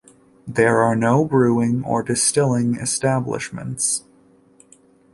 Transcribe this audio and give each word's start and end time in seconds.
There 0.47 0.79
are 0.79 0.95
no 0.95 1.23
brewing 1.25 1.83
or 1.85 2.01
distilling 2.01 2.73
establishments. 2.77 4.03